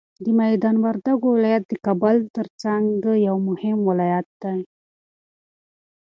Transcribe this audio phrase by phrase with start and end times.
[0.23, 2.87] د میدان وردګو ولایت د کابل تر څنګ
[3.27, 4.59] یو مهم ولایت دی.